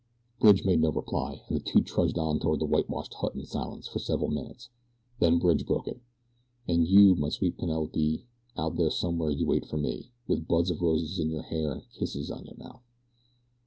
[0.39, 3.87] Bridge made no reply, and the two trudged on toward the whitewashed hut in silence
[3.87, 4.69] for several minutes.
[5.19, 6.01] Then Bridge broke it:
[6.67, 8.25] And you, my sweet Penelope,
[8.57, 11.87] out there somewhere you wait for me With buds of roses in your hair and
[11.91, 12.81] kisses on your mouth.